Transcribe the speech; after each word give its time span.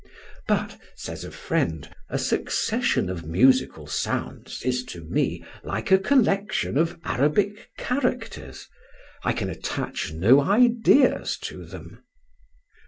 But, 0.47 0.79
says 0.95 1.23
a 1.23 1.29
friend, 1.29 1.87
a 2.09 2.17
succession 2.17 3.07
of 3.07 3.23
musical 3.27 3.85
sounds 3.85 4.63
is 4.65 4.83
to 4.85 5.03
me 5.03 5.45
like 5.63 5.91
a 5.91 5.99
collection 5.99 6.75
of 6.75 6.99
Arabic 7.03 7.69
characters; 7.77 8.67
I 9.23 9.31
can 9.33 9.51
attach 9.51 10.11
no 10.11 10.41
ideas 10.41 11.37
to 11.43 11.65
them. 11.65 12.01